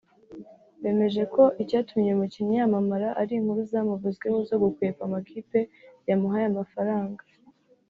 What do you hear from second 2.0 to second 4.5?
uyu mukinnyi yamamara ari inkuru zamuvuzweho